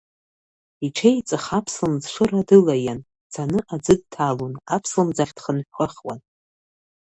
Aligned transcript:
Иҽеиҵых 0.85 1.45
аԥслымӡ 1.57 2.03
шыра 2.13 2.41
дылаиан, 2.47 2.99
дцаны 3.25 3.59
аӡы 3.73 3.95
дҭалон, 3.99 4.53
аԥслымӡ 4.75 5.17
ахь 5.23 5.33
дхынҳәыхуан. 5.37 6.19